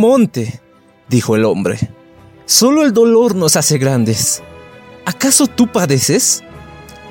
[0.00, 0.62] Monte,
[1.10, 1.78] dijo el hombre,
[2.46, 4.42] solo el dolor nos hace grandes.
[5.04, 6.42] ¿Acaso tú padeces?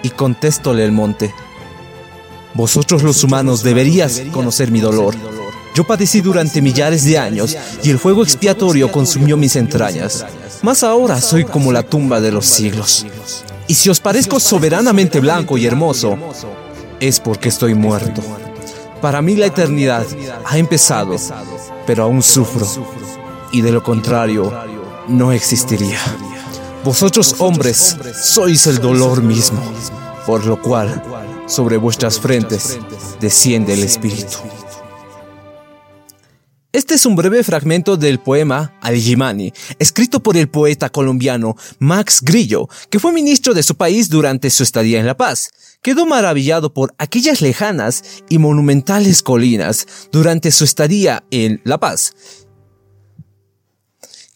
[0.01, 1.31] Y contestóle el monte,
[2.55, 5.13] vosotros los humanos deberías conocer mi dolor.
[5.75, 10.25] Yo padecí durante millares de años y el fuego expiatorio consumió mis entrañas.
[10.63, 13.05] Mas ahora soy como la tumba de los siglos.
[13.67, 16.17] Y si os parezco soberanamente blanco y hermoso,
[16.99, 18.23] es porque estoy muerto.
[18.99, 20.07] Para mí la eternidad
[20.43, 21.15] ha empezado,
[21.89, 22.67] pero aún sufro.
[23.51, 24.53] Y de lo contrario,
[25.07, 25.97] no existiría.
[26.83, 29.59] Vosotros hombres sois el dolor mismo,
[30.27, 31.03] por lo cual
[31.47, 32.77] sobre vuestras frentes
[33.19, 34.37] desciende el Espíritu.
[36.71, 42.69] Este es un breve fragmento del poema Al-Jimani, escrito por el poeta colombiano Max Grillo,
[42.91, 45.49] que fue ministro de su país durante su estadía en La Paz.
[45.81, 52.13] Quedó maravillado por aquellas lejanas y monumentales colinas durante su estadía en La Paz,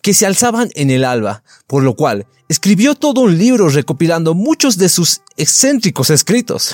[0.02, 4.80] que se alzaban en el alba, por lo cual escribió todo un libro recopilando muchos
[4.80, 6.72] de sus excéntricos escritos,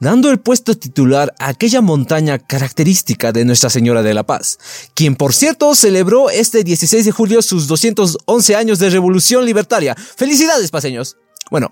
[0.00, 4.58] dando el puesto titular a aquella montaña característica de Nuestra Señora de la Paz,
[4.94, 9.94] quien por cierto celebró este 16 de julio sus 211 años de revolución libertaria.
[9.94, 11.16] ¡Felicidades, paseños!
[11.50, 11.70] Bueno,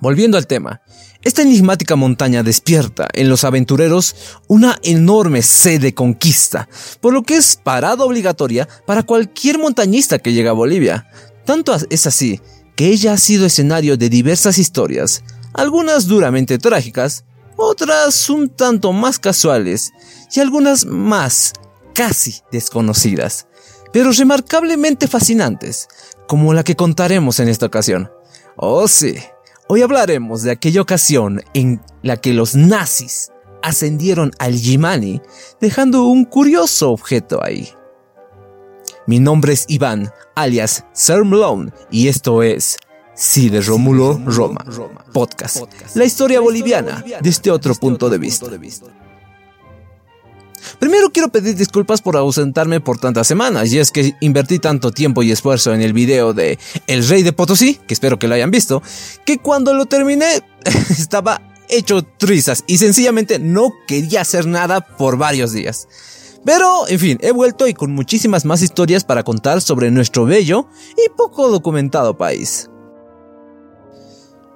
[0.00, 0.82] volviendo al tema,
[1.22, 4.14] esta enigmática montaña despierta en los aventureros
[4.46, 6.68] una enorme sed de conquista,
[7.00, 11.06] por lo que es parada obligatoria para cualquier montañista que llega a Bolivia.
[11.46, 12.40] Tanto es así
[12.76, 17.24] que ella ha sido escenario de diversas historias, algunas duramente trágicas,
[17.60, 19.92] otras un tanto más casuales
[20.34, 21.52] y algunas más
[21.94, 23.46] casi desconocidas,
[23.92, 25.88] pero remarcablemente fascinantes,
[26.26, 28.10] como la que contaremos en esta ocasión.
[28.56, 29.16] Oh sí,
[29.68, 33.30] hoy hablaremos de aquella ocasión en la que los nazis
[33.62, 35.20] ascendieron al Yimani
[35.60, 37.68] dejando un curioso objeto ahí.
[39.06, 42.78] Mi nombre es Iván, alias Sir Malone, y esto es
[43.20, 44.64] Sí de Rómulo Roma,
[45.12, 45.58] podcast,
[45.94, 48.46] la historia boliviana desde otro punto de vista.
[50.78, 55.22] Primero quiero pedir disculpas por ausentarme por tantas semanas, y es que invertí tanto tiempo
[55.22, 58.50] y esfuerzo en el video de El Rey de Potosí, que espero que lo hayan
[58.50, 58.82] visto,
[59.26, 60.42] que cuando lo terminé
[60.88, 65.88] estaba hecho trizas y sencillamente no quería hacer nada por varios días.
[66.46, 70.68] Pero, en fin, he vuelto y con muchísimas más historias para contar sobre nuestro bello
[70.96, 72.70] y poco documentado país.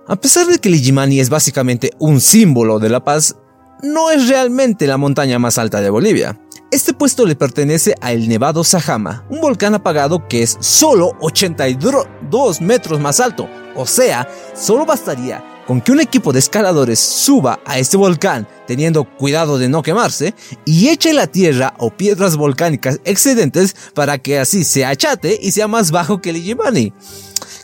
[0.06, 3.37] A pesar de que el Ijimani es básicamente un símbolo de la paz,
[3.82, 6.38] no es realmente la montaña más alta de Bolivia.
[6.70, 13.00] Este puesto le pertenece al Nevado Sajama, un volcán apagado que es solo 82 metros
[13.00, 13.48] más alto.
[13.76, 19.04] O sea, solo bastaría con que un equipo de escaladores suba a este volcán teniendo
[19.04, 20.34] cuidado de no quemarse
[20.66, 25.66] y eche la tierra o piedras volcánicas excedentes para que así se achate y sea
[25.66, 26.92] más bajo que el Ijimani.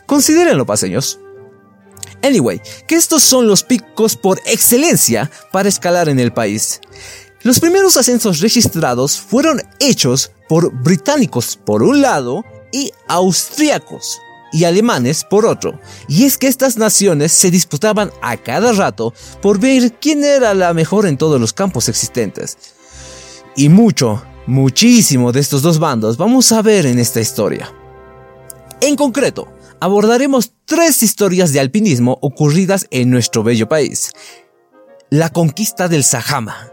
[0.07, 1.19] Considérenlo, paseños.
[2.23, 6.79] Anyway, que estos son los picos por excelencia para escalar en el país.
[7.43, 14.19] Los primeros ascensos registrados fueron hechos por británicos por un lado y austríacos
[14.51, 15.79] y alemanes por otro.
[16.07, 20.73] Y es que estas naciones se disputaban a cada rato por ver quién era la
[20.73, 22.57] mejor en todos los campos existentes.
[23.55, 27.73] Y mucho, muchísimo de estos dos bandos vamos a ver en esta historia.
[28.81, 29.47] En concreto,
[29.81, 34.11] abordaremos tres historias de alpinismo ocurridas en nuestro bello país.
[35.09, 36.71] La conquista del Sajama,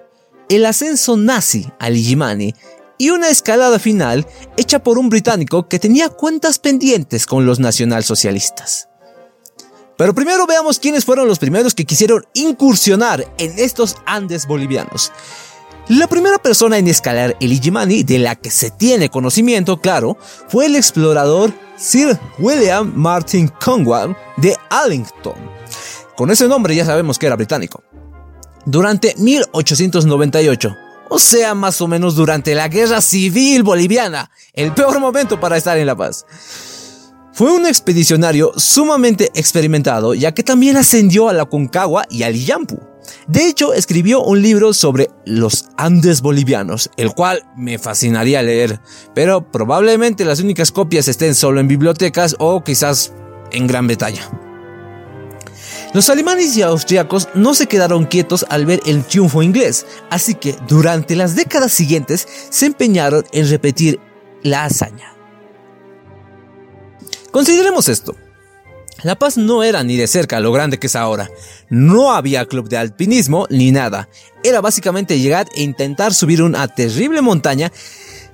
[0.51, 2.55] el ascenso nazi al Yimani
[2.99, 4.27] y una escalada final
[4.59, 8.89] hecha por un británico que tenía cuentas pendientes con los nacionalsocialistas.
[9.97, 15.13] Pero primero veamos quiénes fueron los primeros que quisieron incursionar en estos Andes bolivianos.
[15.89, 20.19] La primera persona en escalar el Ijimani, de la que se tiene conocimiento, claro,
[20.49, 25.37] fue el explorador Sir William Martin Conwell de Allington.
[26.17, 27.83] Con ese nombre ya sabemos que era británico.
[28.67, 30.77] Durante 1898,
[31.09, 35.79] o sea, más o menos durante la Guerra Civil Boliviana, el peor momento para estar
[35.79, 36.27] en La Paz.
[37.33, 42.81] Fue un expedicionario sumamente experimentado, ya que también ascendió a la Concagua y al Iyampu.
[43.27, 48.81] De hecho, escribió un libro sobre los Andes bolivianos, el cual me fascinaría leer,
[49.15, 53.13] pero probablemente las únicas copias estén solo en bibliotecas o quizás
[53.53, 54.29] en Gran Bretaña.
[55.95, 60.55] Los alemanes y austriacos no se quedaron quietos al ver el triunfo inglés, así que
[60.69, 63.99] durante las décadas siguientes se empeñaron en repetir
[64.43, 65.15] la hazaña.
[67.31, 68.15] Consideremos esto.
[69.05, 71.31] La Paz no era ni de cerca lo grande que es ahora.
[71.71, 74.09] No había club de alpinismo ni nada.
[74.43, 77.73] Era básicamente llegar e intentar subir una terrible montaña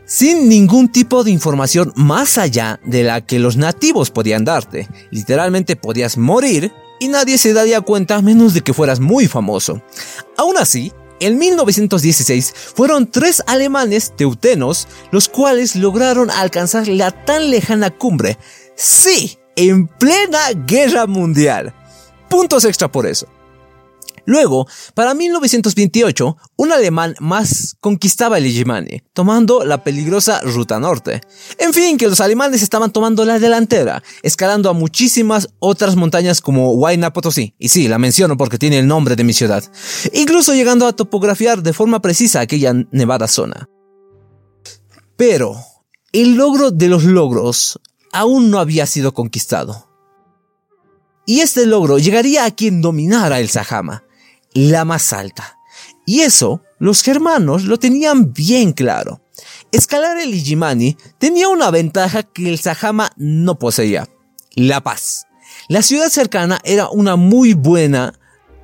[0.07, 4.89] sin ningún tipo de información más allá de la que los nativos podían darte.
[5.11, 9.83] Literalmente podías morir y nadie se daría cuenta menos de que fueras muy famoso.
[10.39, 17.91] Aún así, en 1916 fueron tres alemanes teutenos los cuales lograron alcanzar la tan lejana
[17.91, 18.39] cumbre.
[18.77, 21.75] Sí, en plena guerra mundial.
[22.29, 23.27] Puntos extra por eso.
[24.27, 31.21] Luego, para 1928, un alemán más conquistaba el Ijimani, tomando la peligrosa ruta norte.
[31.59, 36.73] En fin, que los alemanes estaban tomando la delantera, escalando a muchísimas otras montañas como
[36.73, 39.63] Huayna Potosí, y sí, la menciono porque tiene el nombre de mi ciudad,
[40.15, 43.69] incluso llegando a topografiar de forma precisa aquella nevada zona.
[45.17, 45.57] Pero,
[46.13, 47.79] el logro de los logros
[48.15, 49.91] aún no había sido conquistado.
[51.27, 54.05] Y este logro llegaría a quien dominara el Sahama,
[54.53, 55.59] la más alta.
[56.07, 59.21] Y eso los germanos lo tenían bien claro.
[59.73, 64.09] Escalar el Ijimani tenía una ventaja que el Sahama no poseía,
[64.55, 65.27] la paz.
[65.69, 68.15] La ciudad cercana era una muy buena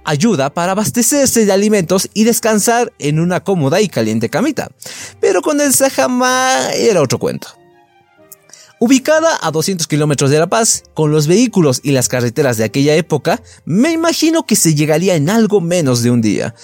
[0.04, 4.70] ayuda para abastecerse de alimentos y descansar en una cómoda y caliente camita.
[5.20, 7.59] Pero con el Sahama era otro cuento.
[8.82, 12.94] Ubicada a 200 kilómetros de La Paz, con los vehículos y las carreteras de aquella
[12.94, 16.54] época, me imagino que se llegaría en algo menos de un día.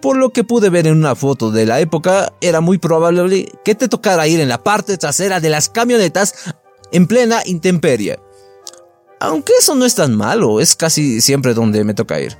[0.00, 3.74] Por lo que pude ver en una foto de la época, era muy probable que
[3.74, 6.54] te tocara ir en la parte trasera de las camionetas
[6.92, 8.18] en plena intemperie.
[9.20, 12.38] Aunque eso no es tan malo, es casi siempre donde me toca ir.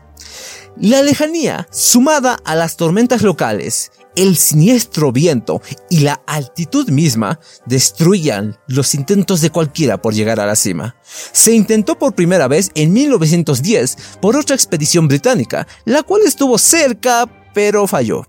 [0.81, 8.59] La lejanía, sumada a las tormentas locales el siniestro viento y la altitud misma destruían
[8.67, 10.97] los intentos de cualquiera por llegar a la cima.
[11.05, 17.27] Se intentó por primera vez en 1910 por otra expedición británica, la cual estuvo cerca
[17.55, 18.27] pero falló.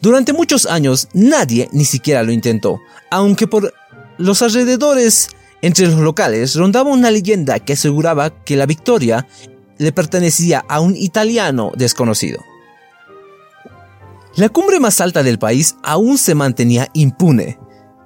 [0.00, 2.80] Durante muchos años nadie ni siquiera lo intentó,
[3.10, 3.72] aunque por
[4.18, 5.28] los alrededores
[5.62, 9.28] entre los locales rondaba una leyenda que aseguraba que la victoria
[9.78, 12.40] le pertenecía a un italiano desconocido.
[14.36, 17.58] La cumbre más alta del país aún se mantenía impune,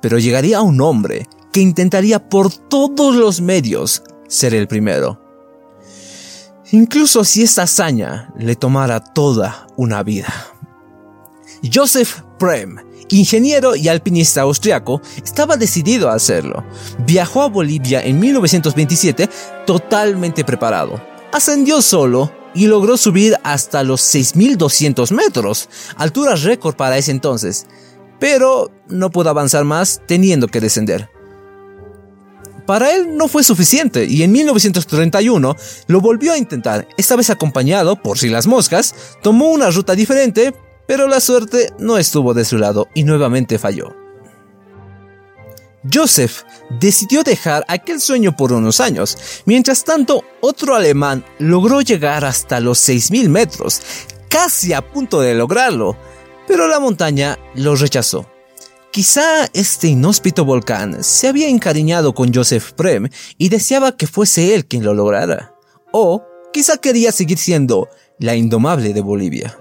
[0.02, 5.22] pero llegaría un hombre que intentaría por todos los medios ser el primero.
[6.72, 10.26] Incluso si esta hazaña le tomara toda una vida.
[11.72, 12.76] Joseph Prem,
[13.08, 16.64] ingeniero y alpinista austriaco, estaba decidido a hacerlo.
[17.06, 19.30] Viajó a Bolivia en 1927
[19.64, 21.00] totalmente preparado.
[21.32, 27.66] Ascendió solo y logró subir hasta los 6.200 metros, altura récord para ese entonces,
[28.18, 31.10] pero no pudo avanzar más teniendo que descender.
[32.66, 35.54] Para él no fue suficiente y en 1931
[35.86, 40.52] lo volvió a intentar, esta vez acompañado por si las moscas, tomó una ruta diferente,
[40.88, 44.05] pero la suerte no estuvo de su lado y nuevamente falló.
[45.92, 46.42] Joseph
[46.80, 49.16] decidió dejar aquel sueño por unos años.
[49.44, 53.80] Mientras tanto, otro alemán logró llegar hasta los 6.000 metros,
[54.28, 55.96] casi a punto de lograrlo,
[56.46, 58.26] pero la montaña lo rechazó.
[58.90, 64.64] Quizá este inhóspito volcán se había encariñado con Joseph Prem y deseaba que fuese él
[64.64, 65.54] quien lo lograra.
[65.92, 69.58] O quizá quería seguir siendo la indomable de Bolivia.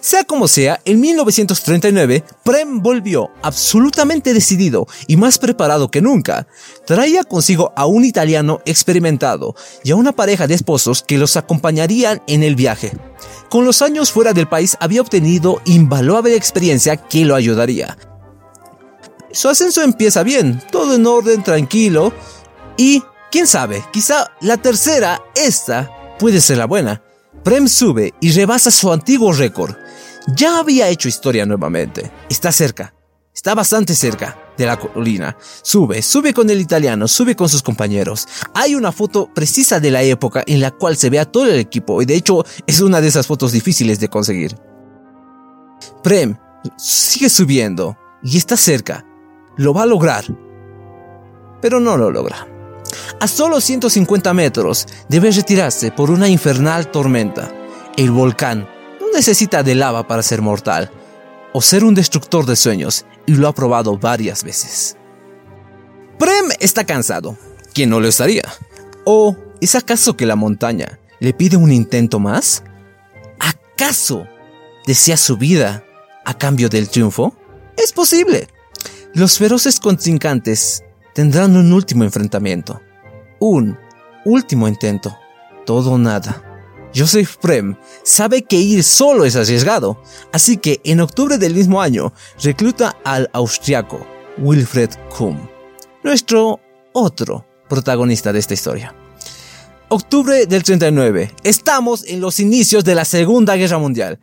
[0.00, 6.46] Sea como sea, en 1939, Prem volvió absolutamente decidido y más preparado que nunca.
[6.86, 9.54] Traía consigo a un italiano experimentado
[9.84, 12.92] y a una pareja de esposos que los acompañarían en el viaje.
[13.50, 17.98] Con los años fuera del país había obtenido invaluable experiencia que lo ayudaría.
[19.32, 22.12] Su ascenso empieza bien, todo en orden, tranquilo
[22.76, 27.02] y, quién sabe, quizá la tercera, esta, puede ser la buena.
[27.44, 29.74] Prem sube y rebasa su antiguo récord.
[30.28, 32.10] Ya había hecho historia nuevamente.
[32.28, 32.94] Está cerca.
[33.34, 35.36] Está bastante cerca de la colina.
[35.62, 38.28] Sube, sube con el italiano, sube con sus compañeros.
[38.54, 41.58] Hay una foto precisa de la época en la cual se ve a todo el
[41.58, 44.56] equipo y de hecho es una de esas fotos difíciles de conseguir.
[46.02, 46.36] Prem
[46.76, 49.06] sigue subiendo y está cerca.
[49.56, 50.24] Lo va a lograr.
[51.62, 52.46] Pero no lo logra.
[53.20, 57.50] A solo 150 metros debe retirarse por una infernal tormenta.
[57.96, 58.68] El volcán
[59.14, 60.90] necesita de lava para ser mortal
[61.52, 64.96] o ser un destructor de sueños y lo ha probado varias veces.
[66.18, 67.36] Prem está cansado.
[67.72, 68.44] ¿Quién no lo estaría?
[69.04, 72.62] ¿O es acaso que la montaña le pide un intento más?
[73.38, 74.26] ¿Acaso
[74.86, 75.84] desea su vida
[76.24, 77.34] a cambio del triunfo?
[77.76, 78.48] Es posible.
[79.14, 82.80] Los feroces contrincantes tendrán un último enfrentamiento
[83.40, 83.78] un
[84.24, 85.16] último intento.
[85.66, 86.49] Todo nada.
[86.94, 92.12] Joseph Prem sabe que ir solo es arriesgado, así que en octubre del mismo año
[92.42, 94.04] recluta al austriaco
[94.38, 95.48] Wilfred Kuhn,
[96.02, 96.60] nuestro
[96.92, 98.94] otro protagonista de esta historia.
[99.88, 101.34] Octubre del 39.
[101.42, 104.20] Estamos en los inicios de la Segunda Guerra Mundial.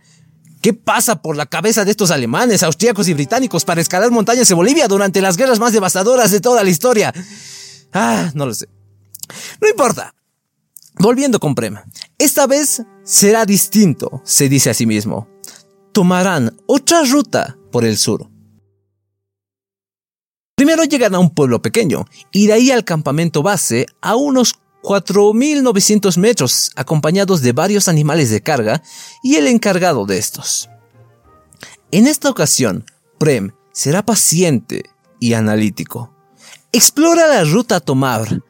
[0.62, 4.56] ¿Qué pasa por la cabeza de estos alemanes, austríacos y británicos para escalar montañas de
[4.56, 7.14] Bolivia durante las guerras más devastadoras de toda la historia?
[7.94, 8.68] Ah, no lo sé.
[9.62, 10.14] No importa.
[11.00, 11.77] Volviendo con Prem.
[12.18, 15.27] Esta vez será distinto, se dice a sí mismo.
[15.92, 18.30] Tomarán otra ruta por el sur.
[20.56, 26.18] Primero llegan a un pueblo pequeño y de ahí al campamento base a unos 4.900
[26.18, 28.82] metros acompañados de varios animales de carga
[29.22, 30.70] y el encargado de estos.
[31.92, 32.86] En esta ocasión,
[33.20, 34.84] Prem será paciente
[35.20, 36.12] y analítico.
[36.72, 38.42] Explora la ruta a tomar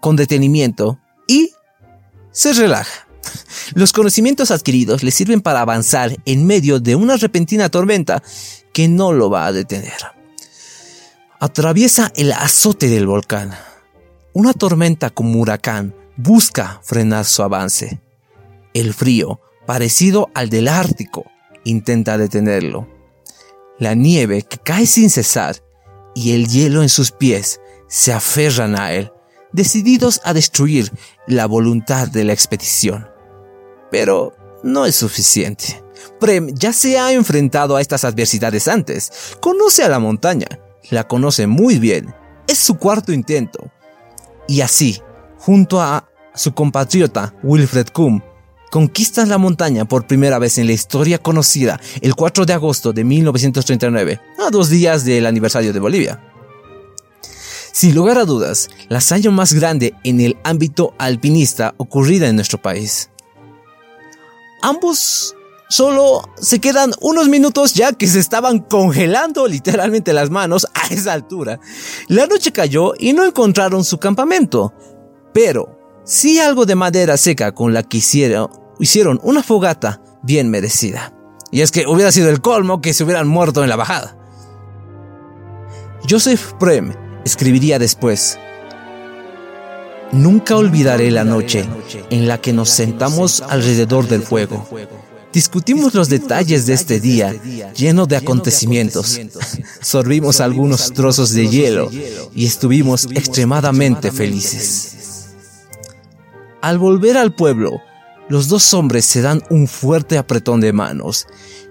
[0.00, 1.50] con detenimiento y
[2.36, 3.08] se relaja.
[3.72, 8.22] Los conocimientos adquiridos le sirven para avanzar en medio de una repentina tormenta
[8.74, 9.96] que no lo va a detener.
[11.40, 13.52] Atraviesa el azote del volcán.
[14.34, 18.02] Una tormenta como huracán busca frenar su avance.
[18.74, 21.24] El frío, parecido al del Ártico,
[21.64, 22.86] intenta detenerlo.
[23.78, 25.62] La nieve que cae sin cesar
[26.14, 29.10] y el hielo en sus pies se aferran a él,
[29.56, 30.92] decididos a destruir
[31.26, 33.08] la voluntad de la expedición.
[33.90, 35.82] Pero no es suficiente.
[36.20, 39.10] Prem ya se ha enfrentado a estas adversidades antes.
[39.40, 40.46] Conoce a la montaña,
[40.90, 42.14] la conoce muy bien.
[42.46, 43.72] Es su cuarto intento.
[44.46, 45.00] Y así,
[45.38, 48.22] junto a su compatriota Wilfred Kuhn,
[48.70, 53.04] conquistan la montaña por primera vez en la historia conocida el 4 de agosto de
[53.04, 56.35] 1939, a dos días del aniversario de Bolivia.
[57.76, 62.56] Sin lugar a dudas, la hazaña más grande en el ámbito alpinista ocurrida en nuestro
[62.56, 63.10] país.
[64.62, 65.36] Ambos
[65.68, 71.12] solo se quedan unos minutos ya que se estaban congelando literalmente las manos a esa
[71.12, 71.60] altura.
[72.08, 74.72] La noche cayó y no encontraron su campamento,
[75.34, 78.48] pero sí algo de madera seca con la que hicieron,
[78.80, 81.12] hicieron una fogata bien merecida.
[81.50, 84.16] Y es que hubiera sido el colmo que se hubieran muerto en la bajada.
[86.08, 88.38] Joseph Prem escribiría después,
[90.12, 91.68] Nunca olvidaré la noche
[92.10, 94.66] en la que nos sentamos alrededor del fuego.
[95.32, 97.34] Discutimos los detalles de este día
[97.74, 99.20] lleno de acontecimientos.
[99.82, 101.90] Sorbimos algunos trozos de hielo
[102.34, 105.34] y estuvimos extremadamente felices.
[106.62, 107.82] Al volver al pueblo,
[108.28, 111.26] los dos hombres se dan un fuerte apretón de manos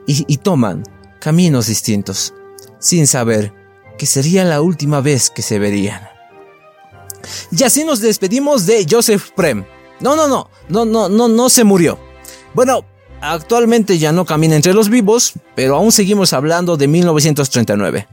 [0.05, 0.83] y, toman
[1.19, 2.33] caminos distintos,
[2.79, 3.64] sin saber
[3.97, 6.01] que sería la última vez que se verían.
[7.51, 9.65] Y así nos despedimos de Joseph Prem.
[9.99, 11.97] No, no, no, no, no, no, no se murió.
[12.53, 12.85] Bueno,
[13.21, 18.07] actualmente ya no camina entre los vivos, pero aún seguimos hablando de 1939.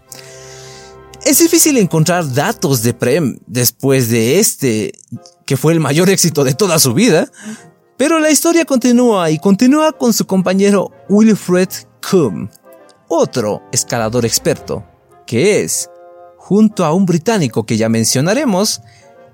[1.25, 4.93] Es difícil encontrar datos de Prem después de este,
[5.47, 7.31] que fue el mayor éxito de toda su vida,
[7.97, 11.69] pero la historia continúa y continúa con su compañero Wilfred
[12.11, 12.51] Kuhn,
[13.07, 14.85] otro escalador experto,
[15.33, 15.89] que es,
[16.37, 18.83] junto a un británico que ya mencionaremos,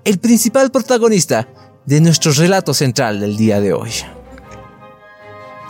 [0.05, 1.49] el principal protagonista
[1.85, 3.91] de nuestro relato central del día de hoy.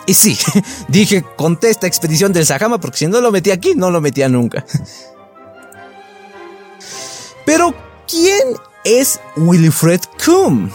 [0.06, 0.38] Y sí,
[0.88, 4.30] dije, conté esta expedición del Sahama porque si no lo metí aquí, no lo metía
[4.30, 4.64] nunca.
[7.48, 7.74] Pero,
[8.08, 10.72] ¿quién es Wilfred Kuhn?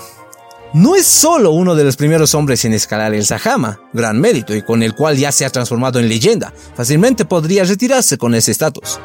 [0.73, 4.63] No es solo uno de los primeros hombres en escalar el Sahama, gran mérito y
[4.63, 6.53] con el cual ya se ha transformado en leyenda.
[6.75, 8.99] Fácilmente podría retirarse con ese estatus.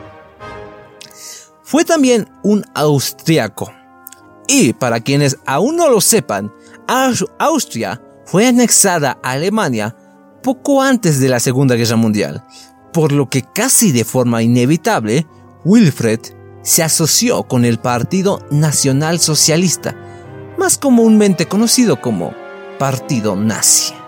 [1.69, 3.71] Fue también un austriaco.
[4.47, 6.51] Y para quienes aún no lo sepan,
[7.37, 9.95] Austria fue anexada a Alemania
[10.41, 12.43] poco antes de la Segunda Guerra Mundial,
[12.91, 15.27] por lo que casi de forma inevitable,
[15.63, 16.19] Wilfred
[16.63, 19.95] se asoció con el Partido Nacional Socialista,
[20.57, 22.33] más comúnmente conocido como
[22.79, 23.98] Partido Nazi.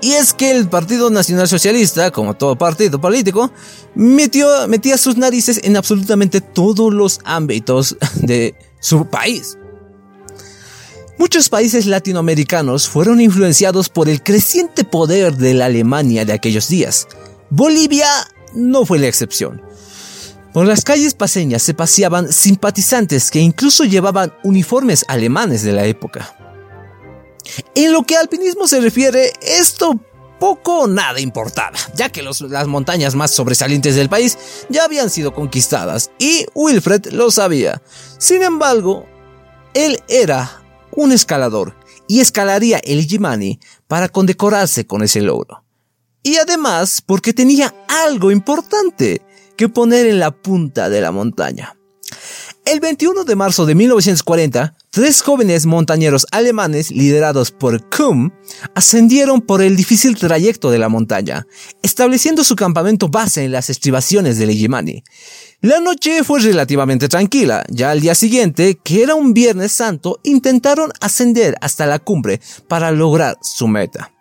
[0.00, 3.50] Y es que el Partido Nacional Socialista, como todo partido político,
[3.94, 9.58] metió, metía sus narices en absolutamente todos los ámbitos de su país.
[11.18, 17.08] Muchos países latinoamericanos fueron influenciados por el creciente poder de la Alemania de aquellos días.
[17.50, 18.06] Bolivia
[18.54, 19.60] no fue la excepción.
[20.52, 26.47] Por las calles paseñas se paseaban simpatizantes que incluso llevaban uniformes alemanes de la época.
[27.74, 29.98] En lo que al alpinismo se refiere, esto
[30.38, 34.38] poco o nada importaba, ya que las montañas más sobresalientes del país
[34.68, 37.82] ya habían sido conquistadas y Wilfred lo sabía.
[38.18, 39.06] Sin embargo,
[39.74, 40.62] él era
[40.92, 41.74] un escalador
[42.06, 45.64] y escalaría el Illimani para condecorarse con ese logro.
[46.22, 49.22] Y además porque tenía algo importante
[49.56, 51.76] que poner en la punta de la montaña.
[52.64, 58.32] El 21 de marzo de 1940, tres jóvenes montañeros alemanes liderados por Kuhn
[58.74, 61.46] ascendieron por el difícil trayecto de la montaña,
[61.82, 65.02] estableciendo su campamento base en las estribaciones del Illimani.
[65.60, 67.64] La noche fue relativamente tranquila.
[67.68, 72.92] Ya al día siguiente, que era un Viernes Santo, intentaron ascender hasta la cumbre para
[72.92, 74.12] lograr su meta.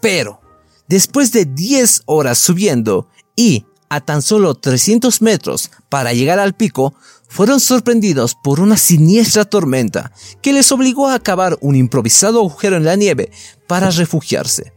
[0.00, 0.40] Pero,
[0.88, 6.94] después de 10 horas subiendo y a tan solo 300 metros para llegar al pico,
[7.28, 12.84] fueron sorprendidos por una siniestra tormenta que les obligó a cavar un improvisado agujero en
[12.84, 13.30] la nieve
[13.66, 14.72] para refugiarse.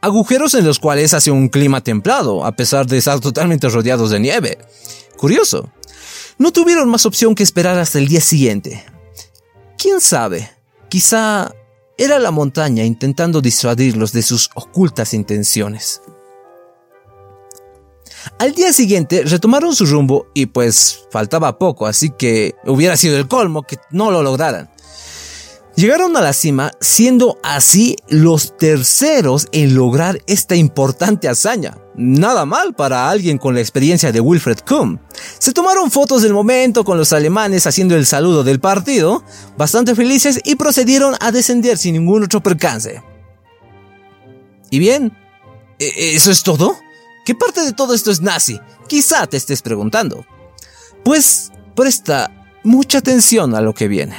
[0.00, 4.18] Agujeros en los cuales hace un clima templado, a pesar de estar totalmente rodeados de
[4.18, 4.58] nieve.
[5.16, 5.70] Curioso.
[6.38, 8.84] No tuvieron más opción que esperar hasta el día siguiente.
[9.78, 10.50] ¿Quién sabe?
[10.88, 11.54] Quizá
[11.96, 16.00] era la montaña intentando disuadirlos de sus ocultas intenciones.
[18.38, 23.28] Al día siguiente retomaron su rumbo y pues faltaba poco, así que hubiera sido el
[23.28, 24.70] colmo que no lo lograran.
[25.74, 31.78] Llegaron a la cima siendo así los terceros en lograr esta importante hazaña.
[31.94, 35.00] Nada mal para alguien con la experiencia de Wilfred Kuhn.
[35.38, 39.24] Se tomaron fotos del momento con los alemanes haciendo el saludo del partido,
[39.56, 43.02] bastante felices y procedieron a descender sin ningún otro percance.
[44.70, 45.16] ¿Y bien?
[45.78, 46.76] ¿e-, ¿Eso es todo?
[47.24, 48.60] ¿Qué parte de todo esto es nazi?
[48.88, 50.26] Quizá te estés preguntando.
[51.04, 52.30] Pues presta
[52.64, 54.16] mucha atención a lo que viene.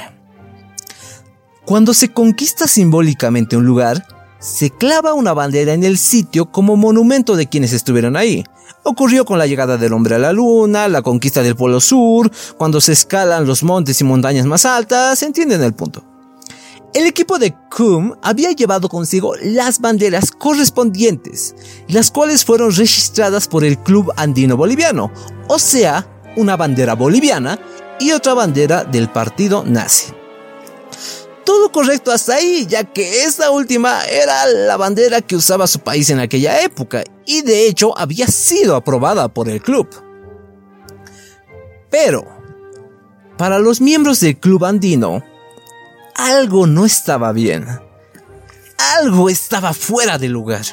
[1.66, 4.06] Cuando se conquista simbólicamente un lugar,
[4.38, 8.44] se clava una bandera en el sitio como monumento de quienes estuvieron ahí.
[8.84, 12.80] Ocurrió con la llegada del hombre a la luna, la conquista del Polo Sur, cuando
[12.80, 16.13] se escalan los montes y montañas más altas, entienden el punto.
[16.94, 21.54] El equipo de CUM había llevado consigo las banderas correspondientes,
[21.88, 25.12] las cuales fueron registradas por el Club Andino Boliviano,
[25.48, 27.58] o sea, una bandera boliviana
[27.98, 30.12] y otra bandera del partido nazi
[31.44, 36.10] todo correcto hasta ahí, ya que esta última era la bandera que usaba su país
[36.10, 39.88] en aquella época y de hecho había sido aprobada por el club.
[41.90, 42.26] Pero,
[43.36, 45.22] para los miembros del club andino,
[46.14, 47.66] algo no estaba bien.
[48.96, 50.64] Algo estaba fuera de lugar.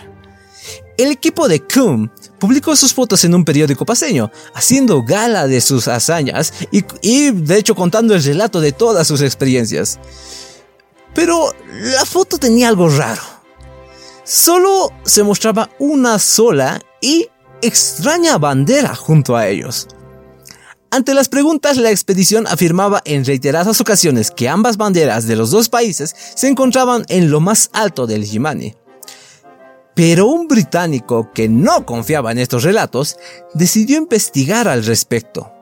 [0.98, 5.88] El equipo de Kuhn publicó sus fotos en un periódico paseño, haciendo gala de sus
[5.88, 10.00] hazañas y, y de hecho contando el relato de todas sus experiencias.
[11.14, 13.22] Pero la foto tenía algo raro.
[14.24, 17.28] Solo se mostraba una sola y
[17.62, 19.88] extraña bandera junto a ellos.
[20.94, 25.70] Ante las preguntas, la expedición afirmaba en reiteradas ocasiones que ambas banderas de los dos
[25.70, 28.76] países se encontraban en lo más alto del Jimani.
[29.96, 33.16] Pero un británico que no confiaba en estos relatos
[33.54, 35.54] decidió investigar al respecto.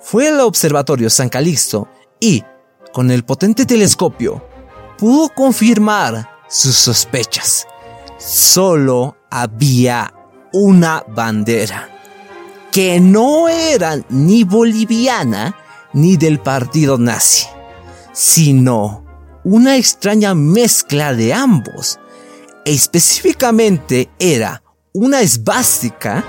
[0.00, 1.88] Fue al observatorio San Calixto
[2.20, 2.44] y,
[2.92, 4.46] con el potente telescopio,
[4.96, 7.66] pudo confirmar sus sospechas.
[8.16, 10.14] Solo había
[10.52, 11.95] una bandera
[12.76, 15.56] que no era ni boliviana
[15.94, 17.46] ni del partido nazi,
[18.12, 19.02] sino
[19.44, 21.98] una extraña mezcla de ambos.
[22.66, 24.62] Específicamente era
[24.92, 26.22] una esvástica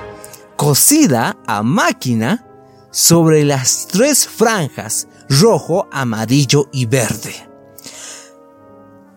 [0.55, 2.47] cosida a máquina
[2.91, 7.46] sobre las tres franjas rojo, amarillo y verde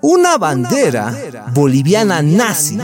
[0.03, 1.15] una bandera
[1.53, 2.79] boliviana nazi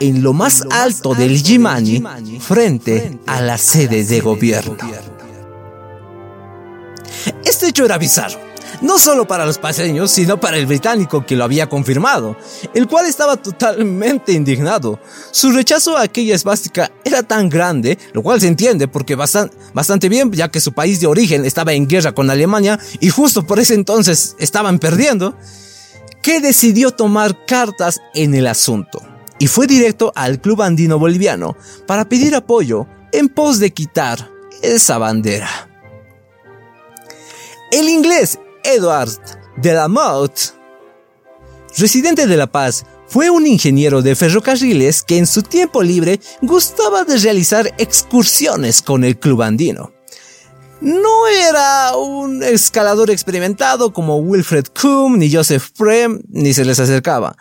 [0.00, 2.02] en lo más alto del Yimani
[2.40, 4.76] frente a la sede de gobierno.
[7.44, 8.40] Este hecho era bizarro,
[8.80, 12.36] no solo para los paseños, sino para el británico que lo había confirmado,
[12.74, 14.98] el cual estaba totalmente indignado.
[15.30, 20.08] Su rechazo a aquella esvástica era tan grande, lo cual se entiende porque bastante, bastante
[20.08, 23.60] bien, ya que su país de origen estaba en guerra con Alemania y justo por
[23.60, 25.36] ese entonces estaban perdiendo
[26.22, 29.02] que decidió tomar cartas en el asunto
[29.38, 31.56] y fue directo al Club Andino Boliviano
[31.86, 34.30] para pedir apoyo en pos de quitar
[34.62, 35.68] esa bandera.
[37.72, 39.10] El inglés Edward
[39.56, 40.52] de la Motte,
[41.76, 47.04] residente de La Paz, fue un ingeniero de ferrocarriles que en su tiempo libre gustaba
[47.04, 49.91] de realizar excursiones con el Club Andino.
[50.82, 57.36] No era un escalador experimentado como Wilfred Kuhn ni Joseph Prem, ni se les acercaba.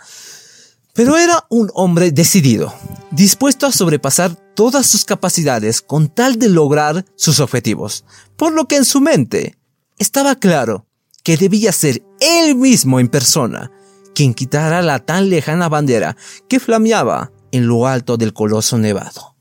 [0.93, 2.71] Pero era un hombre decidido,
[3.09, 8.05] dispuesto a sobrepasar todas sus capacidades con tal de lograr sus objetivos,
[8.37, 9.57] por lo que en su mente
[9.97, 10.85] estaba claro
[11.23, 13.71] que debía ser él mismo en persona
[14.13, 16.15] quien quitara la tan lejana bandera
[16.47, 19.35] que flameaba en lo alto del coloso nevado.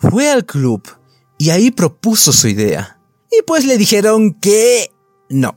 [0.00, 0.97] Fue al club
[1.38, 3.00] y ahí propuso su idea.
[3.30, 4.90] Y pues le dijeron que
[5.30, 5.56] no.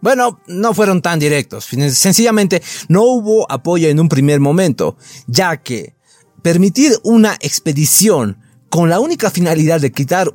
[0.00, 1.64] Bueno, no fueron tan directos.
[1.64, 5.94] Sencillamente no hubo apoyo en un primer momento, ya que
[6.42, 8.38] permitir una expedición
[8.70, 10.32] con la única finalidad de quitar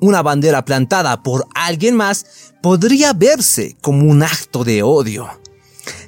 [0.00, 2.24] una bandera plantada por alguien más
[2.62, 5.28] podría verse como un acto de odio.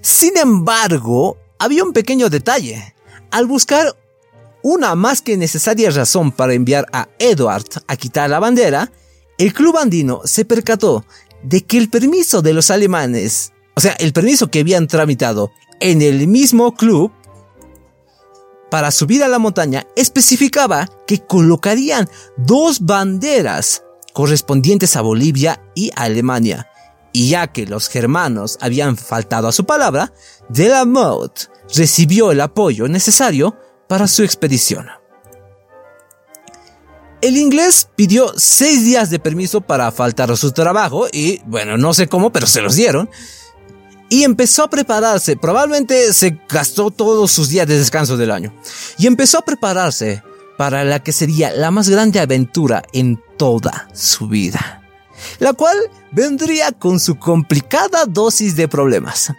[0.01, 2.95] Sin embargo, había un pequeño detalle.
[3.31, 3.95] Al buscar
[4.63, 8.93] una más que necesaria razón para enviar a Edward a quitar la bandera,
[9.39, 11.05] el club andino se percató
[11.43, 16.03] de que el permiso de los alemanes, o sea, el permiso que habían tramitado en
[16.03, 17.11] el mismo club
[18.71, 26.69] para subir a la montaña, especificaba que colocarían dos banderas correspondientes a Bolivia y Alemania.
[27.13, 30.13] Y ya que los germanos habían faltado a su palabra,
[30.49, 33.57] de la Motte recibió el apoyo necesario
[33.91, 34.87] para su expedición.
[37.21, 41.93] El inglés pidió seis días de permiso para faltar a su trabajo y, bueno, no
[41.93, 43.11] sé cómo, pero se los dieron.
[44.09, 48.55] Y empezó a prepararse, probablemente se gastó todos sus días de descanso del año.
[48.97, 50.23] Y empezó a prepararse
[50.57, 54.89] para la que sería la más grande aventura en toda su vida.
[55.41, 55.77] La cual
[56.13, 59.33] vendría con su complicada dosis de problemas.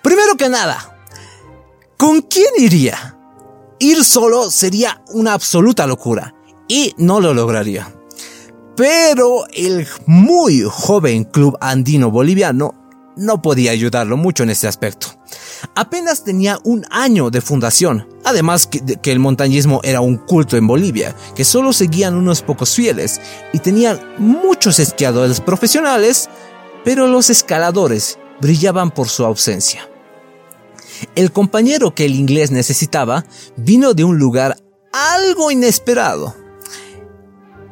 [0.00, 0.96] Primero que nada,
[1.96, 3.15] ¿con quién iría?
[3.78, 6.34] Ir solo sería una absoluta locura
[6.68, 7.92] y no lo lograría.
[8.76, 12.74] Pero el muy joven club andino boliviano
[13.16, 15.08] no podía ayudarlo mucho en este aspecto.
[15.74, 20.66] Apenas tenía un año de fundación, además que, que, el montañismo era un culto en
[20.66, 23.20] Bolivia, que solo seguían unos pocos fieles,
[23.54, 26.28] y tenían muchos esquiadores profesionales,
[26.84, 29.88] pero los escaladores brillaban por su ausencia.
[31.14, 33.24] El compañero que el inglés necesitaba
[33.56, 34.56] vino de un lugar
[34.92, 36.34] algo inesperado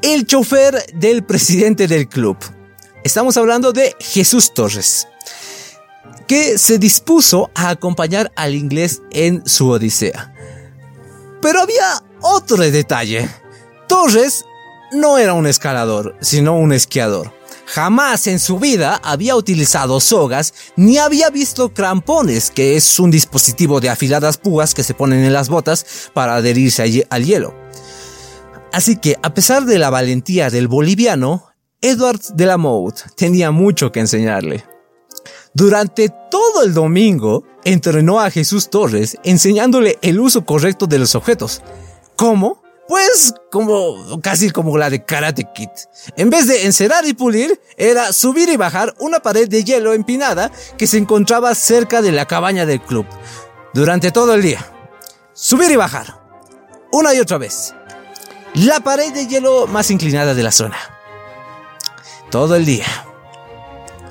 [0.05, 2.37] el chofer del presidente del club.
[3.05, 5.09] Estamos hablando de Jesús Torres,
[6.27, 10.35] que se dispuso a acompañar al inglés en su odisea.
[11.41, 13.31] Pero había otro detalle.
[13.89, 14.45] Torres
[14.93, 17.33] no era un escalador, sino un esquiador.
[17.67, 23.81] Jamás en su vida había utilizado sogas ni había visto crampones, que es un dispositivo
[23.81, 27.55] de afiladas púas que se ponen en las botas para adherirse al hielo.
[28.73, 31.47] Así que, a pesar de la valentía del boliviano,
[31.81, 32.59] Edward de la
[33.15, 34.65] tenía mucho que enseñarle.
[35.55, 41.63] Durante todo el domingo, entrenó a Jesús Torres enseñándole el uso correcto de los objetos.
[42.17, 42.64] ¿Cómo?
[42.87, 45.71] Pues como casi como la de Karate Kid.
[46.17, 50.51] En vez de encerar y pulir, era subir y bajar una pared de hielo empinada
[50.77, 53.07] que se encontraba cerca de la cabaña del club.
[53.73, 54.65] Durante todo el día.
[55.33, 56.23] Subir y bajar.
[56.93, 57.75] Una y otra vez
[58.55, 60.77] la pared de hielo más inclinada de la zona.
[62.31, 62.87] Todo el día.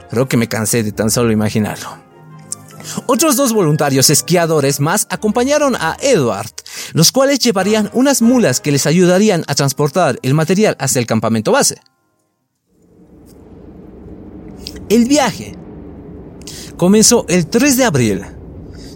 [0.10, 2.03] Creo que me cansé de tan solo imaginarlo.
[3.06, 6.52] Otros dos voluntarios esquiadores más acompañaron a Edward,
[6.94, 11.52] los cuales llevarían unas mulas que les ayudarían a transportar el material hasta el campamento
[11.52, 11.82] base.
[14.90, 15.56] El viaje
[16.78, 18.22] comenzó el 3 de abril.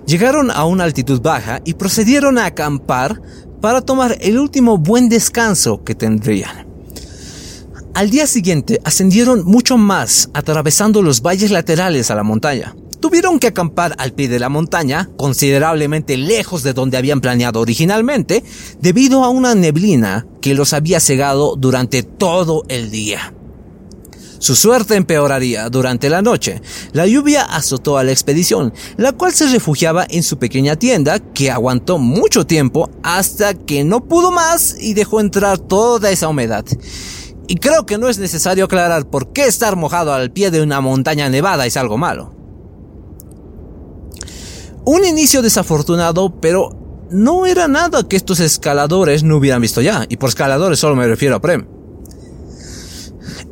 [0.05, 3.21] Llegaron a una altitud baja y procedieron a acampar
[3.61, 6.67] para tomar el último buen descanso que tendrían.
[7.93, 12.75] Al día siguiente ascendieron mucho más, atravesando los valles laterales a la montaña.
[13.07, 18.43] Tuvieron que acampar al pie de la montaña, considerablemente lejos de donde habían planeado originalmente,
[18.81, 23.33] debido a una neblina que los había cegado durante todo el día.
[24.39, 26.61] Su suerte empeoraría durante la noche.
[26.91, 31.49] La lluvia azotó a la expedición, la cual se refugiaba en su pequeña tienda, que
[31.49, 36.65] aguantó mucho tiempo hasta que no pudo más y dejó entrar toda esa humedad.
[37.47, 40.81] Y creo que no es necesario aclarar por qué estar mojado al pie de una
[40.81, 42.36] montaña nevada es algo malo.
[44.87, 46.69] Un inicio desafortunado, pero
[47.11, 51.05] no era nada que estos escaladores no hubieran visto ya, y por escaladores solo me
[51.05, 51.67] refiero a Prem.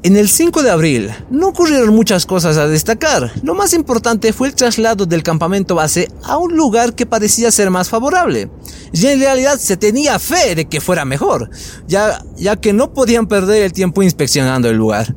[0.01, 3.33] En el 5 de abril no ocurrieron muchas cosas a destacar.
[3.43, 7.69] Lo más importante fue el traslado del campamento base a un lugar que parecía ser
[7.69, 8.49] más favorable.
[8.93, 11.49] Y en realidad se tenía fe de que fuera mejor,
[11.85, 15.13] ya, ya que no podían perder el tiempo inspeccionando el lugar.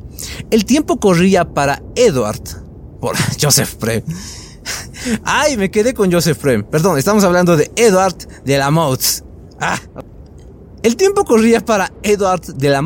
[0.51, 2.43] El tiempo corría para Edward,
[2.99, 4.03] por Joseph Prem.
[5.23, 6.63] Ay, me quedé con Joseph Prem.
[6.63, 8.69] Perdón, estamos hablando de Edward de la.
[9.59, 9.79] Ah.
[10.81, 12.81] El tiempo corría para Edward de la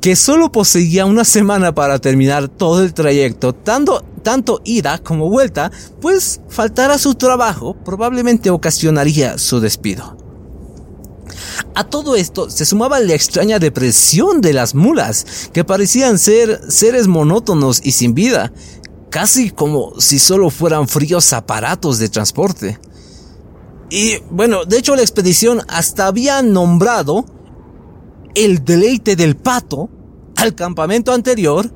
[0.00, 5.70] que solo poseía una semana para terminar todo el trayecto, dando, tanto ida como vuelta,
[6.00, 10.16] pues faltar a su trabajo probablemente ocasionaría su despido.
[11.74, 17.06] A todo esto se sumaba la extraña depresión de las mulas, que parecían ser seres
[17.06, 18.52] monótonos y sin vida,
[19.10, 22.78] casi como si solo fueran fríos aparatos de transporte.
[23.90, 27.24] Y bueno, de hecho la expedición hasta había nombrado
[28.34, 29.88] el deleite del pato
[30.36, 31.72] al campamento anterior,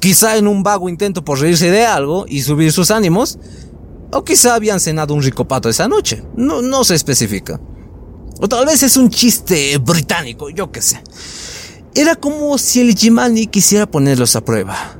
[0.00, 3.38] quizá en un vago intento por reírse de algo y subir sus ánimos,
[4.12, 7.60] o quizá habían cenado un rico pato esa noche, no, no se especifica.
[8.40, 11.02] O tal vez es un chiste británico, yo qué sé.
[11.94, 14.97] Era como si el Jimani quisiera ponerlos a prueba.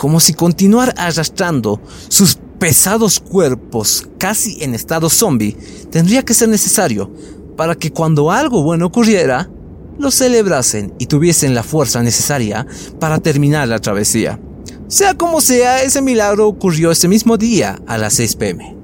[0.00, 5.54] Como si continuar arrastrando sus pesados cuerpos casi en estado zombie
[5.90, 7.12] tendría que ser necesario
[7.54, 9.50] para que cuando algo bueno ocurriera,
[9.98, 12.66] lo celebrasen y tuviesen la fuerza necesaria
[12.98, 14.40] para terminar la travesía.
[14.88, 18.76] Sea como sea, ese milagro ocurrió ese mismo día a las 6 pm.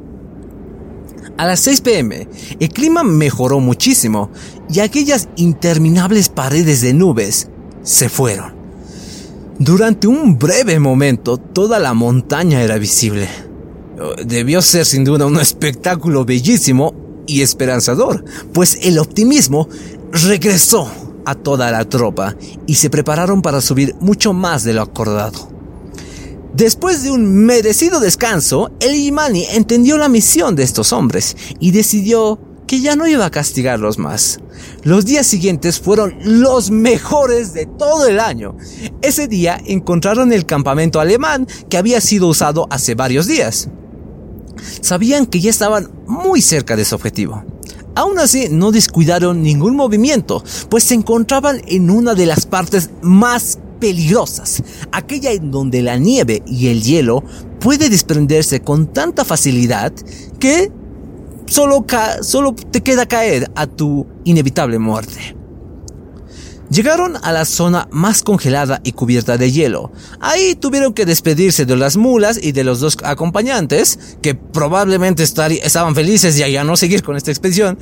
[1.39, 2.29] A las 6 pm,
[2.61, 4.31] el clima mejoró muchísimo
[4.69, 7.49] y aquellas interminables paredes de nubes
[7.83, 8.56] se fueron.
[9.59, 13.29] Durante un breve momento, toda la montaña era visible.
[14.25, 16.95] Debió ser sin duda un espectáculo bellísimo
[17.27, 19.69] y esperanzador, pues el optimismo
[20.13, 20.91] regresó
[21.25, 25.49] a toda la tropa y se prepararon para subir mucho más de lo acordado.
[26.53, 32.39] Después de un merecido descanso, el Imani entendió la misión de estos hombres y decidió
[32.67, 34.41] que ya no iba a castigarlos más.
[34.83, 38.57] Los días siguientes fueron los mejores de todo el año.
[39.03, 43.69] Ese día encontraron el campamento alemán que había sido usado hace varios días.
[44.81, 47.45] Sabían que ya estaban muy cerca de su objetivo.
[47.95, 53.59] Aún así, no descuidaron ningún movimiento, pues se encontraban en una de las partes más
[53.81, 57.25] peligrosas, aquella en donde la nieve y el hielo
[57.59, 59.93] puede desprenderse con tanta facilidad
[60.39, 60.71] que
[61.47, 61.85] solo,
[62.23, 65.37] solo te queda caer a tu inevitable muerte.
[66.69, 69.93] Llegaron a la zona más congelada y cubierta de hielo.
[70.19, 75.95] Ahí tuvieron que despedirse de las mulas y de los dos acompañantes, que probablemente estaban
[75.95, 77.79] felices de ya no seguir con esta expedición,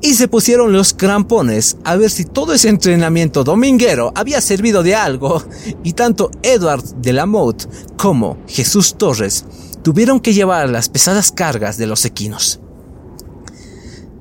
[0.00, 4.94] y se pusieron los crampones a ver si todo ese entrenamiento dominguero había servido de
[4.94, 5.44] algo,
[5.84, 9.44] y tanto Edward de la Motte como Jesús Torres
[9.82, 12.61] tuvieron que llevar las pesadas cargas de los equinos.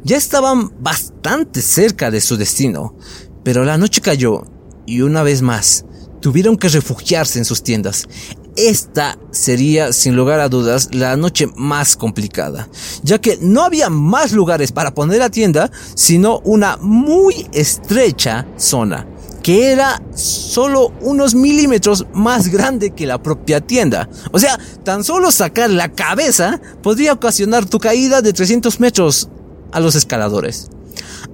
[0.03, 2.95] Ya estaban bastante cerca de su destino,
[3.43, 4.43] pero la noche cayó
[4.87, 5.85] y una vez más
[6.21, 8.07] tuvieron que refugiarse en sus tiendas.
[8.55, 12.67] Esta sería, sin lugar a dudas, la noche más complicada,
[13.03, 19.07] ya que no había más lugares para poner la tienda, sino una muy estrecha zona,
[19.43, 24.09] que era solo unos milímetros más grande que la propia tienda.
[24.31, 29.29] O sea, tan solo sacar la cabeza podría ocasionar tu caída de 300 metros
[29.71, 30.69] a los escaladores.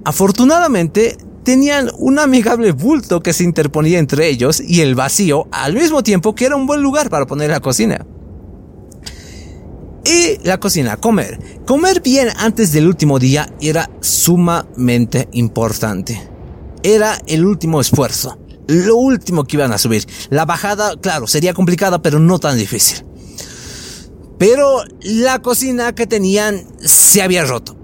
[0.04, 6.02] Afortunadamente, tenían un amigable bulto que se interponía entre ellos y el vacío, al mismo
[6.02, 8.06] tiempo que era un buen lugar para poner la cocina.
[10.04, 11.38] Y la cocina, comer.
[11.66, 16.20] Comer bien antes del último día era sumamente importante.
[16.82, 18.38] Era el último esfuerzo.
[18.66, 20.06] Lo último que iban a subir.
[20.28, 23.06] La bajada, claro, sería complicada, pero no tan difícil.
[24.38, 27.77] Pero la cocina que tenían se había roto.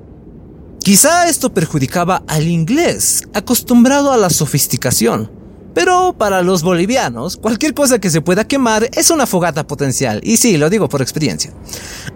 [0.84, 5.30] Quizá esto perjudicaba al inglés, acostumbrado a la sofisticación.
[5.72, 10.36] Pero para los bolivianos, cualquier cosa que se pueda quemar es una fogata potencial, y
[10.36, 11.54] sí, lo digo por experiencia.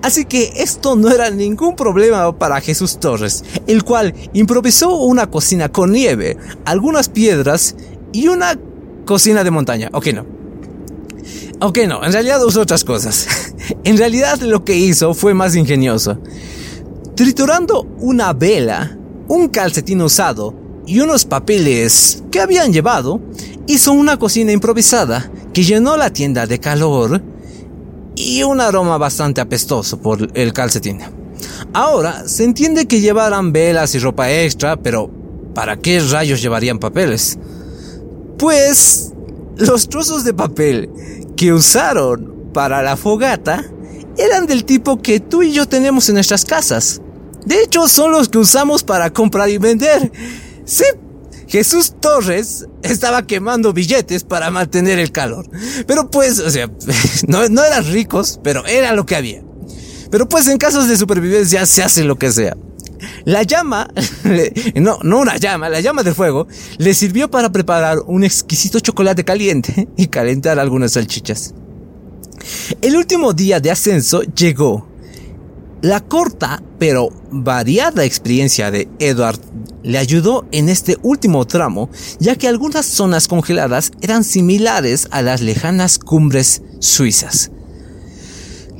[0.02, 5.70] Así que esto no era ningún problema para Jesús Torres, el cual improvisó una cocina
[5.70, 7.74] con nieve, algunas piedras
[8.12, 8.58] y una
[9.06, 9.88] cocina de montaña.
[9.94, 10.26] Ok, no.
[11.60, 13.28] Ok, no, en realidad usó otras cosas.
[13.84, 16.18] en realidad lo que hizo fue más ingenioso.
[17.18, 20.54] Triturando una vela, un calcetín usado
[20.86, 23.20] y unos papeles que habían llevado,
[23.66, 27.20] hizo una cocina improvisada que llenó la tienda de calor
[28.14, 31.00] y un aroma bastante apestoso por el calcetín.
[31.72, 35.10] Ahora, se entiende que llevaran velas y ropa extra, pero
[35.56, 37.36] ¿para qué rayos llevarían papeles?
[38.38, 39.12] Pues
[39.56, 40.88] los trozos de papel
[41.36, 43.64] que usaron para la fogata
[44.16, 47.02] eran del tipo que tú y yo tenemos en nuestras casas.
[47.48, 50.12] De hecho, son los que usamos para comprar y vender.
[50.66, 50.84] Sí,
[51.46, 55.48] Jesús Torres estaba quemando billetes para mantener el calor.
[55.86, 56.70] Pero pues, o sea,
[57.26, 59.42] no, eran ricos, pero era lo que había.
[60.10, 62.54] Pero pues en casos de supervivencia se hace lo que sea.
[63.24, 63.88] La llama,
[64.74, 69.24] no, no una llama, la llama del fuego, le sirvió para preparar un exquisito chocolate
[69.24, 71.54] caliente y calentar algunas salchichas.
[72.82, 74.87] El último día de ascenso llegó.
[75.82, 79.38] La corta pero variada experiencia de Edward
[79.84, 81.88] le ayudó en este último tramo,
[82.18, 87.52] ya que algunas zonas congeladas eran similares a las lejanas cumbres suizas.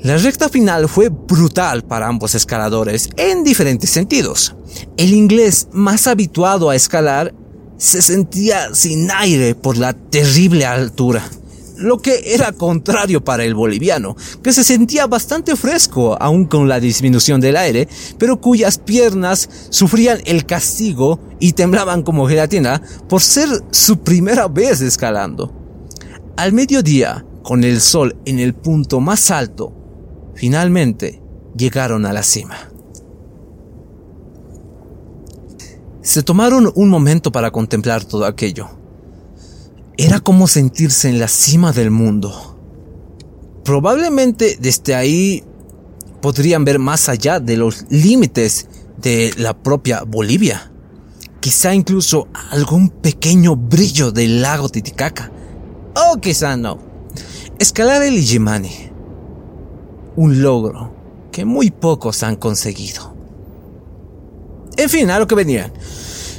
[0.02, 4.56] La recta final fue brutal para ambos escaladores en diferentes sentidos.
[4.96, 7.32] El inglés, más habituado a escalar,
[7.76, 11.22] se sentía sin aire por la terrible altura
[11.78, 16.80] lo que era contrario para el boliviano, que se sentía bastante fresco aún con la
[16.80, 17.88] disminución del aire,
[18.18, 24.80] pero cuyas piernas sufrían el castigo y temblaban como gelatina por ser su primera vez
[24.80, 25.52] escalando.
[26.36, 29.72] Al mediodía, con el sol en el punto más alto,
[30.34, 31.22] finalmente
[31.56, 32.56] llegaron a la cima.
[36.02, 38.77] Se tomaron un momento para contemplar todo aquello.
[40.00, 42.56] Era como sentirse en la cima del mundo.
[43.64, 45.42] Probablemente desde ahí
[46.22, 50.70] podrían ver más allá de los límites de la propia Bolivia.
[51.40, 55.32] Quizá incluso algún pequeño brillo del lago Titicaca.
[55.96, 56.78] O quizá no.
[57.58, 58.90] Escalar el Illimani.
[60.14, 60.94] Un logro
[61.32, 63.16] que muy pocos han conseguido.
[64.76, 65.72] En fin, a lo que venían.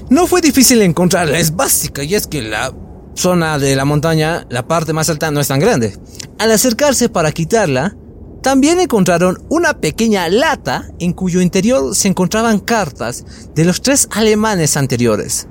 [0.10, 2.74] No fue difícil encontrarla, es básica y es que la
[3.20, 5.98] zona de la montaña, la parte más alta no es tan grande.
[6.38, 7.96] Al acercarse para quitarla,
[8.42, 14.78] también encontraron una pequeña lata en cuyo interior se encontraban cartas de los tres alemanes
[14.78, 15.48] anteriores.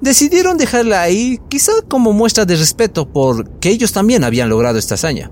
[0.00, 5.30] Decidieron dejarla ahí quizá como muestra de respeto porque ellos también habían logrado esta hazaña.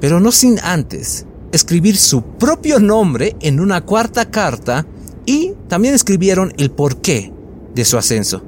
[0.00, 4.86] Pero no sin antes escribir su propio nombre en una cuarta carta
[5.26, 7.32] y también escribieron el porqué
[7.74, 8.47] de su ascenso.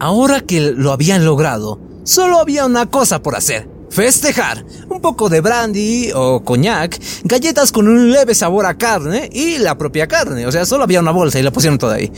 [0.00, 3.68] Ahora que lo habían logrado, solo había una cosa por hacer.
[3.90, 4.64] Festejar.
[4.88, 9.76] Un poco de brandy o coñac, galletas con un leve sabor a carne y la
[9.76, 10.46] propia carne.
[10.46, 12.12] O sea, solo había una bolsa y la pusieron toda ahí.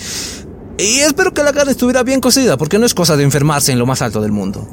[0.78, 3.78] Y espero que la carne estuviera bien cocida, porque no es cosa de enfermarse en
[3.78, 4.66] lo más alto del mundo.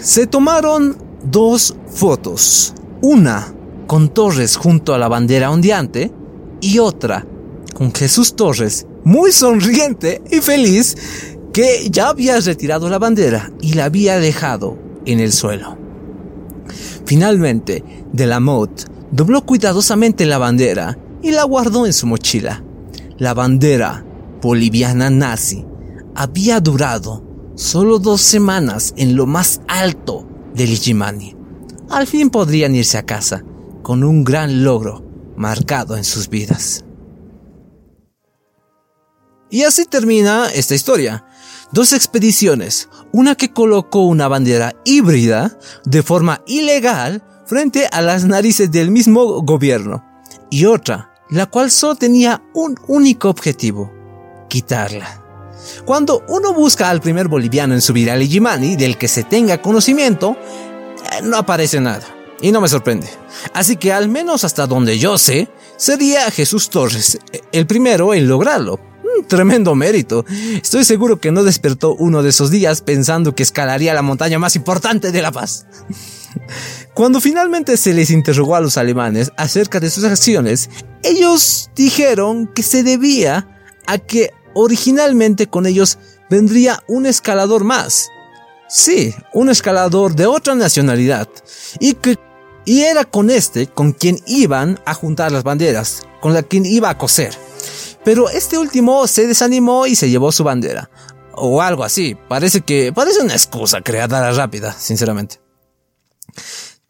[0.00, 2.74] Se tomaron dos fotos.
[3.02, 3.52] Una
[3.86, 6.10] con Torres junto a la bandera ondeante
[6.60, 7.26] y otra
[7.74, 10.96] con Jesús Torres muy sonriente y feliz
[11.54, 15.78] que ya había retirado la bandera y la había dejado en el suelo.
[17.06, 22.64] Finalmente, Delamotte dobló cuidadosamente la bandera y la guardó en su mochila.
[23.18, 24.04] La bandera
[24.42, 25.64] boliviana nazi
[26.16, 27.22] había durado
[27.54, 31.36] solo dos semanas en lo más alto del Ijimani.
[31.88, 33.44] Al fin podrían irse a casa
[33.84, 35.04] con un gran logro
[35.36, 36.84] marcado en sus vidas.
[39.50, 41.24] Y así termina esta historia
[41.74, 48.70] dos expediciones, una que colocó una bandera híbrida de forma ilegal frente a las narices
[48.70, 50.04] del mismo gobierno,
[50.50, 53.92] y otra, la cual solo tenía un único objetivo,
[54.48, 55.20] quitarla.
[55.84, 60.36] Cuando uno busca al primer boliviano en subir al Ijimani del que se tenga conocimiento,
[61.10, 62.06] eh, no aparece nada.
[62.40, 63.08] Y no me sorprende.
[63.52, 68.28] Así que al menos hasta donde yo sé, sería Jesús Torres eh, el primero en
[68.28, 68.93] lograrlo
[69.28, 70.24] tremendo mérito.
[70.62, 74.56] Estoy seguro que no despertó uno de esos días pensando que escalaría la montaña más
[74.56, 75.66] importante de La Paz.
[76.94, 80.70] Cuando finalmente se les interrogó a los alemanes acerca de sus acciones,
[81.02, 83.48] ellos dijeron que se debía
[83.86, 85.98] a que originalmente con ellos
[86.30, 88.08] vendría un escalador más.
[88.68, 91.28] Sí, un escalador de otra nacionalidad.
[91.80, 92.18] Y que
[92.64, 96.88] y era con este con quien iban a juntar las banderas, con la quien iba
[96.88, 97.34] a coser.
[98.04, 100.90] Pero este último se desanimó y se llevó su bandera.
[101.32, 102.16] O algo así.
[102.28, 105.40] Parece que parece una excusa creada rápida, sinceramente.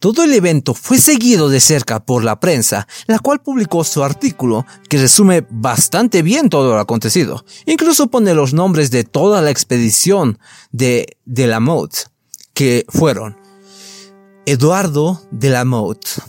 [0.05, 4.67] Todo el evento fue seguido de cerca por la prensa, la cual publicó su artículo
[4.91, 7.47] que resume bastante bien todo lo acontecido.
[7.65, 10.39] Incluso pone los nombres de toda la expedición
[10.73, 12.09] de, de la Motte,
[12.53, 13.39] que fueron
[14.45, 16.21] Eduardo de la Motte,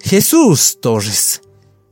[0.00, 1.42] Jesús Torres,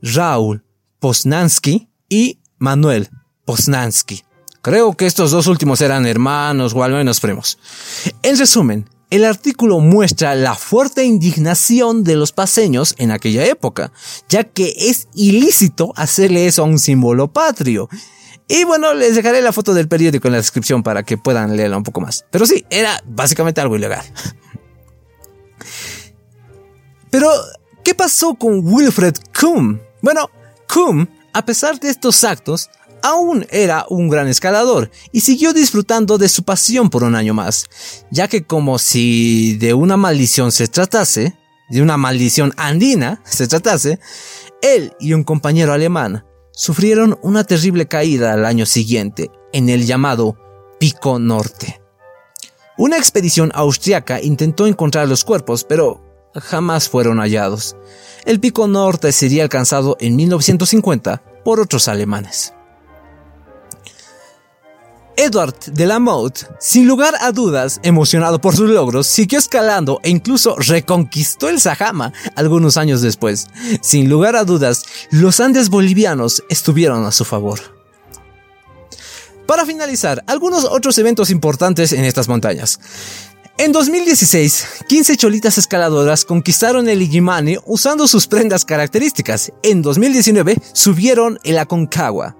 [0.01, 0.63] Raúl
[0.99, 3.09] Posnansky, y Manuel
[3.45, 4.23] Posnansky.
[4.61, 7.59] Creo que estos dos últimos eran hermanos o al menos primos.
[8.23, 13.91] En resumen, el artículo muestra la fuerte indignación de los paseños en aquella época,
[14.27, 17.87] ya que es ilícito hacerle eso a un símbolo patrio.
[18.47, 21.77] Y bueno, les dejaré la foto del periódico en la descripción para que puedan leerla
[21.77, 22.25] un poco más.
[22.31, 24.05] Pero sí, era básicamente algo ilegal.
[27.09, 27.29] Pero,
[27.83, 29.81] ¿qué pasó con Wilfred Kuhn?
[30.01, 30.29] Bueno,
[30.67, 32.69] Kuhn a pesar de estos actos,
[33.03, 37.65] aún era un gran escalador y siguió disfrutando de su pasión por un año más,
[38.09, 41.35] ya que como si de una maldición se tratase,
[41.69, 43.99] de una maldición andina se tratase,
[44.61, 50.37] él y un compañero alemán sufrieron una terrible caída al año siguiente en el llamado
[50.79, 51.81] Pico Norte.
[52.77, 56.01] Una expedición austriaca intentó encontrar los cuerpos, pero
[56.33, 57.75] jamás fueron hallados.
[58.25, 62.53] El Pico Norte sería alcanzado en 1950 por otros alemanes.
[65.15, 70.09] Edward de la Motte, sin lugar a dudas, emocionado por sus logros, siguió escalando e
[70.09, 73.47] incluso reconquistó el Sajama algunos años después.
[73.81, 77.59] Sin lugar a dudas, los Andes bolivianos estuvieron a su favor.
[79.45, 82.79] Para finalizar, algunos otros eventos importantes en estas montañas.
[83.57, 89.53] En 2016, 15 cholitas escaladoras conquistaron el Illimani usando sus prendas características.
[89.63, 92.35] En 2019, subieron el Aconcagua.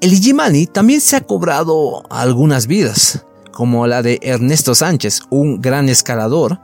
[0.00, 5.88] El Illimani también se ha cobrado algunas vidas, como la de Ernesto Sánchez, un gran
[5.88, 6.60] escalador,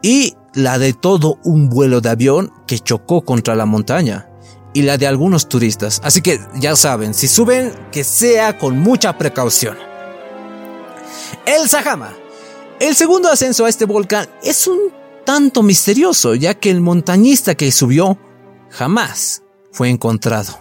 [0.00, 4.28] y la de todo un vuelo de avión que chocó contra la montaña,
[4.74, 6.00] y la de algunos turistas.
[6.04, 9.76] Así que ya saben, si suben, que sea con mucha precaución.
[11.46, 12.21] El Sajama.
[12.82, 14.92] El segundo ascenso a este volcán es un
[15.24, 18.18] tanto misterioso, ya que el montañista que subió
[18.70, 20.58] jamás fue encontrado.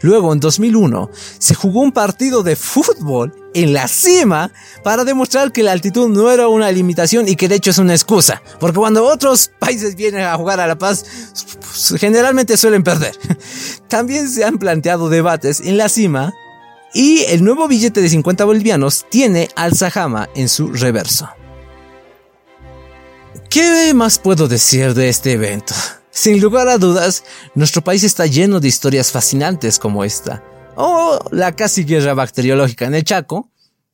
[0.00, 4.52] Luego, en 2001, se jugó un partido de fútbol en la cima
[4.84, 7.92] para demostrar que la altitud no era una limitación y que de hecho es una
[7.94, 8.40] excusa.
[8.60, 11.04] Porque cuando otros países vienen a jugar a La Paz,
[11.58, 13.18] pues, generalmente suelen perder.
[13.88, 16.32] También se han planteado debates en la cima
[16.94, 21.28] y el nuevo billete de 50 bolivianos tiene al Sajama en su reverso.
[23.50, 25.72] ¿Qué más puedo decir de este evento?
[26.10, 27.24] Sin lugar a dudas,
[27.54, 30.44] nuestro país está lleno de historias fascinantes como esta,
[30.76, 33.50] o la casi guerra bacteriológica en el Chaco,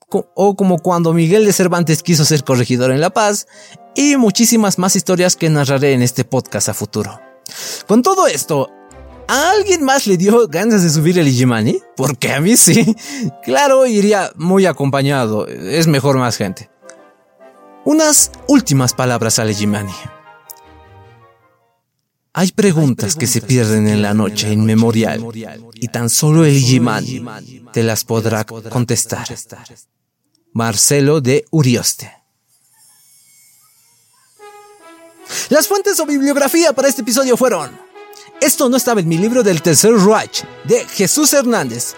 [0.09, 3.47] o como cuando Miguel de Cervantes quiso ser corregidor en La Paz,
[3.95, 7.21] y muchísimas más historias que narraré en este podcast a futuro.
[7.87, 8.71] Con todo esto,
[9.29, 11.81] ¿a alguien más le dio ganas de subir el Ijimani?
[11.97, 12.97] Porque a mí sí.
[13.45, 16.71] Claro, iría muy acompañado, es mejor más gente.
[17.85, 19.93] Unas últimas palabras al Ijimani.
[22.33, 25.25] Hay preguntas que se pierden en la noche inmemorial
[25.75, 27.25] y tan solo el Yimani
[27.73, 29.29] te las podrá contestar.
[30.53, 32.13] Marcelo de Urioste.
[35.51, 37.71] Las fuentes o bibliografía para este episodio fueron
[38.41, 41.95] Esto no estaba en mi libro del Tercer Reich de Jesús Hernández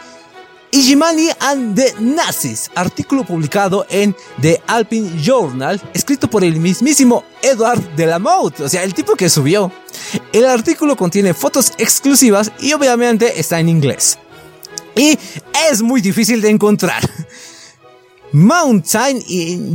[0.73, 7.81] Ijimani and the Nazis, artículo publicado en The Alpine Journal, escrito por el mismísimo Edward
[7.97, 9.71] de la Motte, o sea, el tipo que subió.
[10.33, 14.19] El artículo contiene fotos exclusivas y obviamente está en inglés.
[14.97, 15.19] Y
[15.71, 17.09] es muy difícil de encontrar.
[18.33, 19.75] Mountain in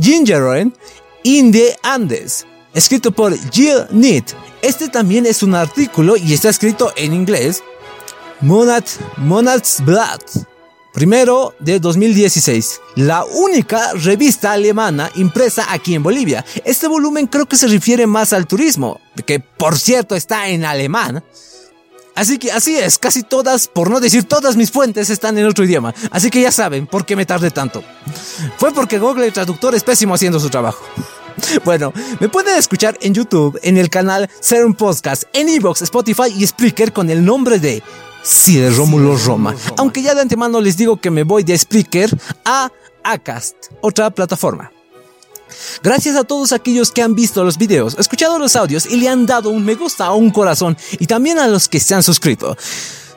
[1.24, 4.32] in the Andes, escrito por Jill Neat.
[4.60, 7.62] Este también es un artículo y está escrito en inglés.
[8.40, 8.84] Monad,
[9.16, 10.20] Monad's Blood
[10.92, 16.44] Primero de 2016, la única revista alemana impresa aquí en Bolivia.
[16.66, 21.24] Este volumen creo que se refiere más al turismo, que por cierto está en alemán.
[22.14, 25.64] Así que así es, casi todas, por no decir todas mis fuentes están en otro
[25.64, 25.94] idioma.
[26.10, 27.82] Así que ya saben por qué me tardé tanto.
[28.58, 30.84] Fue porque Google Traductor es pésimo haciendo su trabajo.
[31.64, 36.46] Bueno, me pueden escuchar en YouTube, en el canal Serum Podcast, en Evox, Spotify y
[36.46, 37.82] Spreaker con el nombre de
[38.22, 39.54] Sí, de Rómulo Roma.
[39.76, 42.70] Aunque ya de antemano les digo que me voy de Spreaker a
[43.02, 44.70] Acast, otra plataforma.
[45.82, 49.26] Gracias a todos aquellos que han visto los videos, escuchado los audios y le han
[49.26, 52.56] dado un me gusta o un corazón y también a los que se han suscrito.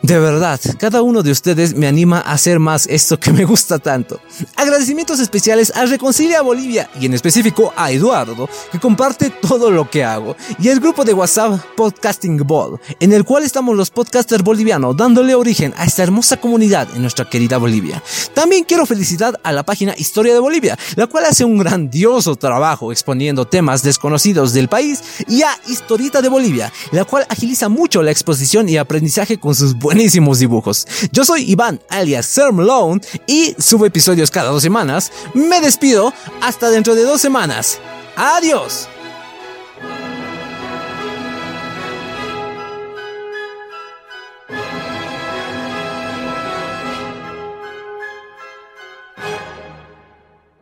[0.06, 3.80] De verdad, cada uno de ustedes me anima a hacer más esto que me gusta
[3.80, 4.22] tanto.
[4.56, 10.04] Agradecimientos especiales a Reconcilia Bolivia y en específico a Eduardo, que comparte todo lo que
[10.04, 14.96] hago, y el grupo de WhatsApp Podcasting Ball, en el cual estamos los podcasters bolivianos
[14.96, 18.04] dándole origen a esta hermosa comunidad en nuestra querida Bolivia.
[18.36, 22.92] También quiero felicitar a la página Historia de Bolivia, la cual hace un grandioso trabajo
[22.92, 28.12] exponiendo temas desconocidos del país, y a Historita de Bolivia, la cual agiliza mucho la
[28.12, 30.86] exposición y aprendizaje con sus buenos buenísimos dibujos.
[31.14, 35.10] Yo soy Iván, alias Sermlone, y subo episodios cada dos semanas.
[35.34, 37.80] Me despido hasta dentro de dos semanas.
[38.18, 38.90] Adiós.